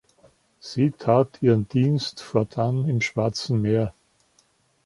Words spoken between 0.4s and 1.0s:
Sie